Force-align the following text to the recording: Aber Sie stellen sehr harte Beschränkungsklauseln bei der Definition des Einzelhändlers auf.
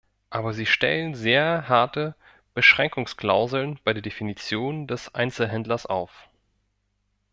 Aber 0.31 0.55
Sie 0.55 0.65
stellen 0.65 1.13
sehr 1.13 1.69
harte 1.69 2.15
Beschränkungsklauseln 2.55 3.79
bei 3.83 3.93
der 3.93 4.01
Definition 4.01 4.87
des 4.87 5.13
Einzelhändlers 5.13 5.85
auf. 5.85 6.27